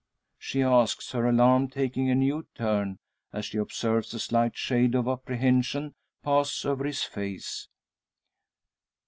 [0.39, 2.97] she asks, her alarm taking a new turn,
[3.31, 5.93] as she observes a slight shade of apprehension
[6.23, 7.67] pass over his face.